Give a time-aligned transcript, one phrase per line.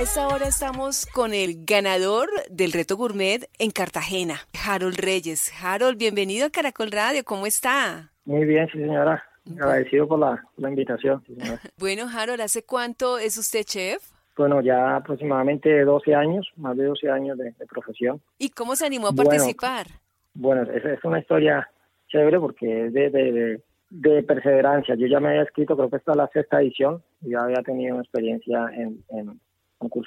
[0.00, 5.52] A esta hora estamos con el ganador del reto gourmet en Cartagena, Harold Reyes.
[5.62, 8.10] Harold, bienvenido a Caracol Radio, ¿cómo está?
[8.24, 9.22] Muy bien, sí señora.
[9.60, 11.22] Agradecido por la, invitación.
[11.78, 14.02] bueno, Harold, ¿hace cuánto es usted chef?
[14.38, 18.22] Bueno, ya aproximadamente 12 años, más de 12 años de, profesión.
[18.38, 19.86] ¿Y cómo se animó a participar?
[20.32, 21.68] Bueno, es, es una historia
[22.08, 24.94] chévere porque es de, de, de, perseverancia.
[24.94, 28.00] Yo ya me había escrito, creo que esta es la sexta edición, ya había tenido
[28.00, 29.38] experiencia en, en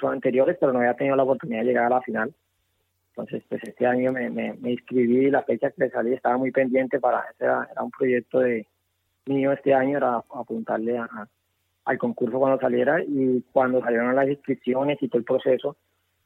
[0.04, 2.34] concursos anteriores, pero no había tenido la oportunidad de llegar a la final.
[3.10, 6.98] Entonces, pues este año me, me, me inscribí, la fecha que salí estaba muy pendiente
[6.98, 8.66] para, era, era un proyecto de
[9.26, 11.08] mío este año, era apuntarle a,
[11.84, 15.76] al concurso cuando saliera y cuando salieron las inscripciones y todo el proceso,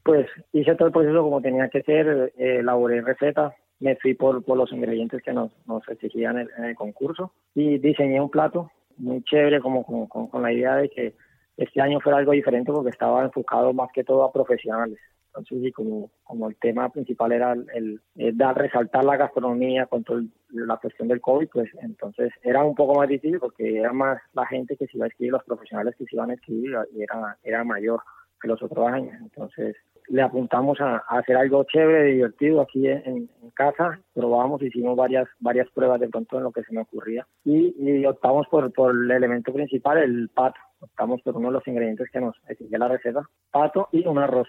[0.02, 4.42] pues hice todo el proceso como tenía que ser, eh, elaboré recetas, me fui por,
[4.42, 9.22] por los ingredientes que nos, nos exigían en el, concurso y diseñé un plato muy
[9.22, 11.14] chévere como, con, con la idea de que
[11.58, 14.98] este año fuera algo diferente porque estaba enfocado más que todo a profesionales.
[15.26, 20.22] Entonces, y como, como el tema principal era el, dar, resaltar la gastronomía con toda
[20.50, 24.46] la cuestión del COVID, pues entonces era un poco más difícil porque era más la
[24.46, 27.36] gente que se iba a escribir, los profesionales que se iban a escribir, y era,
[27.42, 28.00] era mayor
[28.40, 29.14] que los otros años.
[29.20, 29.76] Entonces,
[30.08, 35.98] le apuntamos a, hacer algo chévere, divertido aquí en, casa, probamos, hicimos varias varias pruebas
[35.98, 39.98] de pronto en lo que se me ocurría y, optamos por, por el elemento principal,
[39.98, 44.06] el pato, optamos por uno de los ingredientes que nos exige la receta, pato y
[44.06, 44.48] un arroz.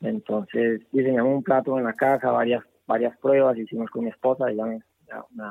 [0.00, 4.64] Entonces diseñamos un plato en la casa, varias varias pruebas, hicimos con mi esposa, ella
[4.64, 4.80] me,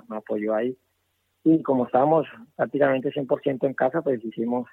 [0.07, 0.77] me, apoyó ahí.
[1.43, 4.67] Y como estábamos prácticamente 100% en casa, pues hicimos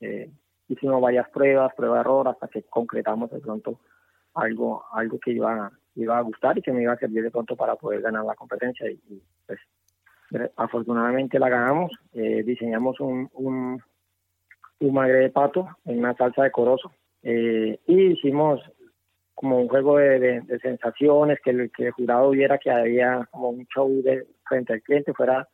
[0.00, 0.30] eh,
[0.68, 3.80] hicimos varias pruebas, prueba de error, hasta que concretamos de pronto
[4.34, 7.56] algo algo que iba, iba a gustar y que me iba a servir de pronto
[7.56, 8.90] para poder ganar la competencia.
[8.90, 9.60] Y, pues
[10.56, 13.80] afortunadamente la ganamos, eh, diseñamos un, un,
[14.80, 18.60] magre de pato en una salsa de corozo eh, y hicimos
[19.34, 23.66] como un juego de, sensaciones, que el, que el jurado viera que había como un
[23.66, 24.02] show
[24.44, 25.46] frente al cliente, fuera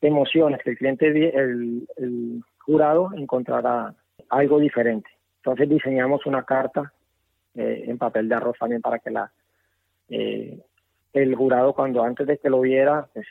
[0.00, 3.94] emociones, que el cliente, el, el jurado encontrara
[4.30, 5.10] algo diferente.
[5.36, 6.92] Entonces diseñamos una carta
[7.54, 9.30] eh, en papel de arroz también para que la
[10.08, 10.58] eh,
[11.12, 13.26] el jurado cuando antes de que lo viera, pues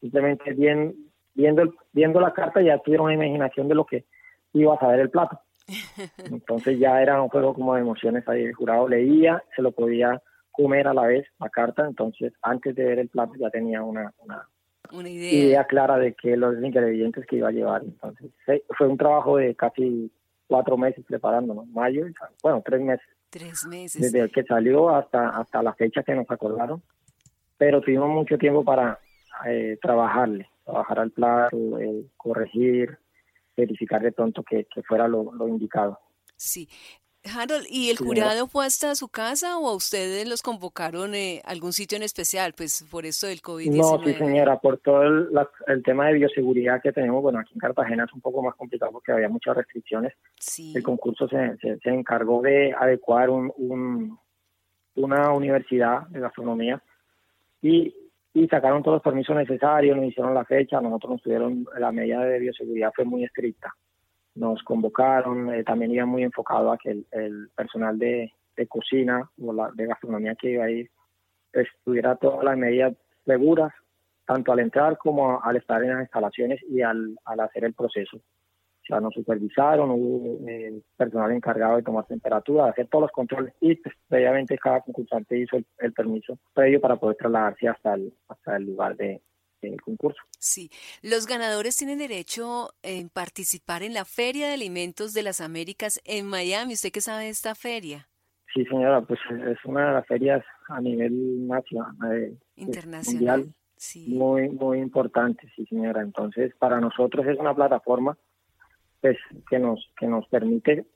[0.00, 0.94] simplemente bien,
[1.34, 4.04] viendo, viendo la carta ya tuvieron una imaginación de lo que
[4.60, 5.40] iba a saber el plato.
[6.18, 8.44] Entonces ya era un juego como de emociones ahí.
[8.44, 10.22] El jurado leía, se lo podía
[10.52, 14.14] comer a la vez la carta, entonces antes de ver el plato ya tenía una,
[14.20, 14.48] una,
[15.06, 15.64] idea.
[15.64, 17.82] clara de qué los ingredientes que iba a llevar.
[17.84, 18.30] Entonces
[18.70, 20.10] fue un trabajo de casi
[20.46, 22.06] cuatro meses preparándonos, mayo,
[22.42, 23.06] bueno, tres meses.
[23.28, 24.00] Tres meses.
[24.00, 26.82] Desde que salió hasta, hasta la fecha que nos acordaron.
[27.58, 28.98] Pero tuvimos mucho tiempo para
[29.46, 32.98] eh, trabajarle, trabajar al plato, eh, corregir,
[33.56, 35.98] verificar de pronto que, fuera lo, lo indicado.
[36.36, 36.68] Sí,
[37.34, 41.72] Harold, ¿y el jurado fue hasta su casa o a ustedes los convocaron eh, algún
[41.72, 43.76] sitio en especial, pues por esto del COVID-19?
[43.76, 48.04] No, sí señora, por todo el, tema de bioseguridad que tenemos, bueno, aquí en Cartagena
[48.04, 50.14] es un poco más complicado porque había muchas restricciones.
[50.38, 50.72] Sí.
[50.76, 54.18] El concurso se, se, encargó de adecuar un,
[54.94, 56.82] una universidad de gastronomía
[57.62, 57.94] y,
[58.36, 62.24] y sacaron todos los permisos necesarios, nos hicieron la fecha, nosotros nos tuvieron, la medida
[62.24, 63.74] de bioseguridad fue muy estricta
[64.36, 68.32] nos convocaron, eh, también iba muy enfocado a que el, personal de,
[68.68, 70.88] cocina o la, de gastronomía que iba ahí
[71.52, 72.94] pues, tuviera todas las medidas
[73.24, 73.72] seguras,
[74.26, 78.20] tanto al entrar como al estar en las instalaciones y al, hacer el proceso.
[78.86, 83.52] Sea, nos supervisaron, hubo eh, personal encargado de tomar temperatura, de hacer todos los controles
[83.60, 88.14] y pues, previamente cada concursante hizo el, el, permiso previo para poder trasladarse hasta el,
[88.28, 89.20] hasta el lugar de,
[89.62, 90.20] el concurso.
[90.38, 90.70] Sí,
[91.02, 96.26] los ganadores tienen derecho en participar en la Feria de Alimentos de las Américas en
[96.26, 96.74] Miami.
[96.74, 98.08] ¿Usted qué sabe de esta feria?
[98.54, 104.06] Sí, señora, pues es una de las ferias a nivel nacional, eh, internacional, sí.
[104.08, 106.00] muy muy importante, sí, señora.
[106.00, 108.16] Entonces, para nosotros es una plataforma
[109.00, 109.16] pues
[109.48, 110.86] que nos que nos permite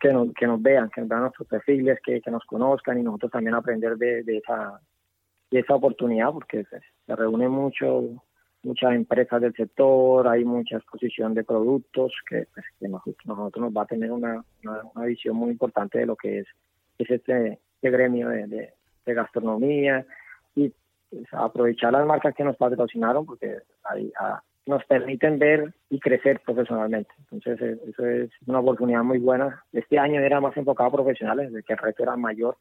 [0.00, 3.02] que nos, que nos vean, que nos vean nuestros perfiles, que, que nos conozcan y
[3.02, 4.80] nosotros también aprender de, de esa
[5.50, 6.80] de esa oportunidad porque se,
[7.14, 8.02] reúnen mucho
[8.62, 13.82] muchas empresas del sector, hay mucha exposición de productos que, pues, que nosotros, nos va
[13.82, 16.46] a tener una, una, visión muy importante de lo que es,
[16.98, 18.72] es este, este gremio de,
[19.04, 20.06] de, gastronomía
[20.56, 20.72] y
[21.10, 24.10] pues, aprovechar las marcas que nos patrocinaron porque ahí,
[24.66, 27.10] nos permiten ver y crecer profesionalmente.
[27.18, 29.62] Entonces, eh, eso es una oportunidad muy buena.
[29.72, 32.56] Este año era más enfocado a profesionales, de que el reto era mayor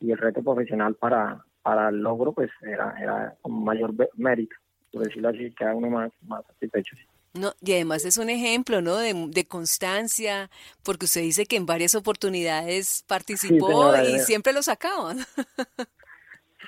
[0.00, 4.56] y el reto profesional para, para el logro pues era, era con mayor mérito,
[4.92, 6.96] por decirlo así, cada uno más, más satisfecho.
[7.36, 8.96] No, y además es un ejemplo, ¿no?
[8.96, 10.50] De, constancia,
[10.82, 14.18] porque usted dice que en varias oportunidades participó y eh.
[14.20, 15.14] siempre lo sacaba.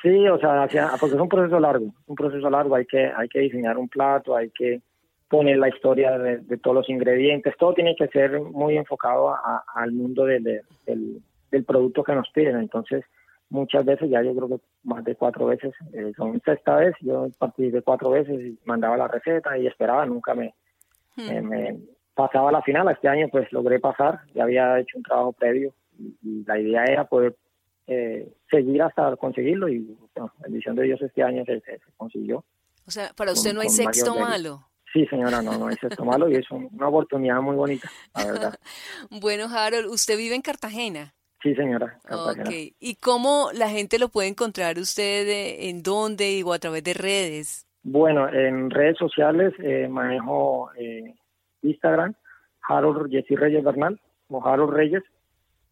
[0.02, 0.66] sí, o sea,
[0.98, 4.36] porque es un proceso largo, un proceso largo, hay que, hay que diseñar un plato,
[4.36, 4.80] hay que
[5.28, 9.34] poner la historia de, todos los ingredientes, todo tiene que ser muy enfocado
[9.74, 13.04] al mundo del, del producto que nos piden, entonces
[13.50, 17.28] muchas veces, ya yo creo que más de cuatro veces, eh, son sexta vez, yo
[17.56, 20.54] de cuatro veces y mandaba la receta y esperaba, nunca me,
[21.16, 21.78] me,
[22.14, 22.88] pasaba a la final.
[22.90, 27.04] Este año pues logré pasar, ya había hecho un trabajo previo y, la idea era
[27.04, 27.34] poder
[27.88, 31.62] eh, seguir hasta conseguirlo y bueno, bendición de Dios este año se,
[31.96, 32.44] consiguió.
[32.86, 34.68] O sea, para usted no hay sexto malo.
[34.92, 38.54] Sí, señora, no, no hay sexto malo y es una oportunidad muy bonita, la verdad.
[39.20, 41.14] bueno, Harold, usted vive en Cartagena.
[41.42, 41.98] Sí, señora.
[42.10, 42.50] Ok.
[42.80, 45.28] ¿Y cómo la gente lo puede encontrar usted?
[45.28, 47.66] Eh, ¿En dónde o a través de redes?
[47.82, 51.14] Bueno, en redes sociales eh, manejo eh,
[51.62, 52.14] Instagram,
[52.68, 55.02] Harold Jessy Reyes Bernal, o Harold Reyes.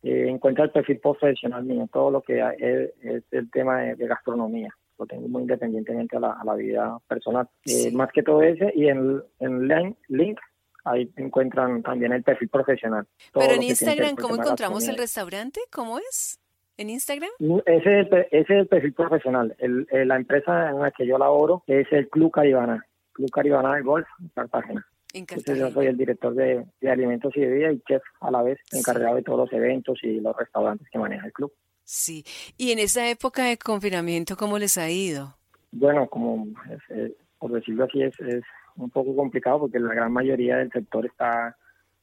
[0.02, 4.70] Encuentra el perfil profesional mío, todo lo que es, el tema de, gastronomía.
[4.98, 7.48] Lo tengo muy independientemente a la, vida personal.
[7.92, 9.68] más que todo ese, y en, en
[10.08, 10.38] link
[10.86, 13.06] ahí encuentran también el perfil profesional.
[13.34, 15.60] Pero en Instagram, ¿cómo encontramos el restaurante?
[15.70, 16.38] ¿Cómo es?
[16.78, 17.30] ¿En Instagram?
[17.64, 19.56] Ese es el, ese es el perfil profesional.
[19.58, 23.82] El, la empresa en la que yo laboro es el Club Caribana, Club Caribana de
[23.82, 24.86] Golf, en Cartagena.
[25.16, 25.68] En Cartagena.
[25.68, 29.22] yo soy el director de, alimentos y bebidas y chef a la vez, encargado de
[29.22, 31.52] todos los eventos y los restaurantes que maneja el club.
[31.84, 32.24] Sí.
[32.58, 35.36] ¿Y en esa época de confinamiento cómo les ha ido?
[35.72, 36.46] Bueno, como
[36.90, 38.42] eh, por decirlo así, es, es
[38.76, 41.56] un poco complicado porque la gran mayoría del sector está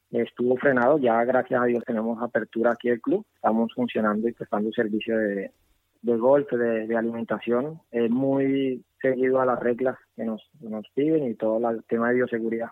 [0.09, 0.97] estuvo frenado.
[0.97, 3.25] Ya gracias a Dios tenemos apertura aquí del club.
[3.35, 5.51] Estamos funcionando y prestando servicio de,
[6.03, 11.33] de golf, de, alimentación, es muy seguido a las reglas que nos, nos piden y
[11.35, 12.71] todo el tema de bioseguridad.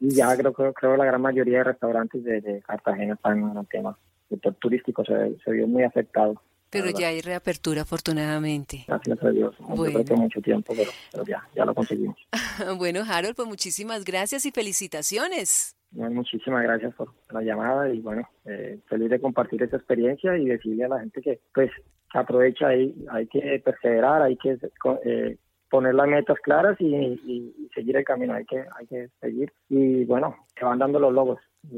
[0.00, 3.66] Y ya creo que creo, la gran mayoría de restaurantes de, Cartagena están en el
[3.66, 3.98] tema.
[4.30, 6.40] El sector turístico se, se vio muy afectado.
[6.70, 8.84] Pero ya hay reapertura, afortunadamente.
[8.86, 9.56] Gracias a Dios.
[9.58, 10.00] Bueno.
[10.16, 12.16] mucho tiempo, pero, ya, ya lo conseguimos.
[12.78, 15.74] bueno, Harold, pues muchísimas gracias y felicitaciones.
[15.92, 20.84] muchísimas gracias por la llamada y bueno, eh, feliz de compartir esta experiencia y decirle
[20.84, 21.70] a la gente que pues
[22.12, 24.58] aprovecha ahí, hay que perseverar, hay que
[25.04, 25.38] eh,
[25.70, 30.36] poner las metas claras y, seguir el camino, hay que, hay que seguir y bueno,
[30.58, 31.38] se van dando los logos
[31.70, 31.76] y,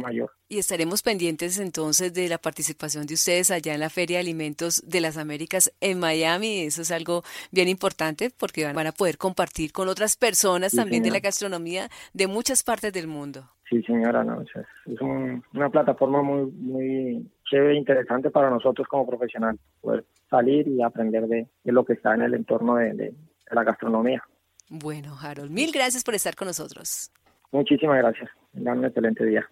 [0.00, 0.30] mayor.
[0.48, 4.82] y estaremos pendientes entonces de la participación de ustedes allá en la Feria de Alimentos
[4.86, 6.60] de las Américas en Miami.
[6.60, 11.10] Eso es algo bien importante porque van, a poder compartir con otras personas también de
[11.10, 13.48] la gastronomía de muchas partes del mundo.
[13.68, 14.50] Sí, señora, no, es,
[15.52, 21.46] una plataforma muy, muy chévere interesante para nosotros como profesionales, poder salir y aprender de,
[21.64, 23.14] lo que está en el entorno de
[23.50, 24.22] la gastronomía.
[24.70, 27.10] Bueno, Harold, mil gracias por estar con nosotros.
[27.50, 28.30] Muchísimas gracias.
[28.52, 29.48] Un excelente día.